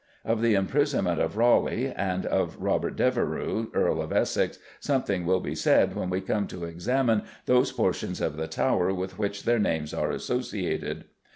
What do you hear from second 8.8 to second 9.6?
with which their